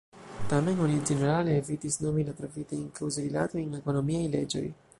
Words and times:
Tamen 0.53 0.79
oni 0.85 0.95
ĝenerale 1.09 1.53
evitis 1.57 1.97
nomi 2.05 2.25
la 2.29 2.35
trovitajn 2.39 2.89
kaŭzorilatojn 2.97 3.77
ekonomiaj 3.81 4.23
leĝoj. 4.37 4.65